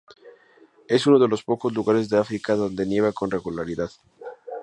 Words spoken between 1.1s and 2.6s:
de los poco lugares de África